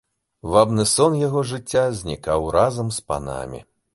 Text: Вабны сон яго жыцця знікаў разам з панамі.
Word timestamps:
Вабны 0.53 0.85
сон 0.93 1.17
яго 1.27 1.43
жыцця 1.51 1.83
знікаў 1.99 2.49
разам 2.57 2.87
з 2.99 3.07
панамі. 3.13 3.63